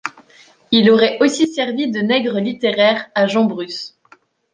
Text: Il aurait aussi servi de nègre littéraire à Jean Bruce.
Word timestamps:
Il 0.71 0.89
aurait 0.89 1.19
aussi 1.21 1.45
servi 1.45 1.91
de 1.91 1.99
nègre 1.99 2.39
littéraire 2.39 3.07
à 3.13 3.27
Jean 3.27 3.43
Bruce. 3.45 3.99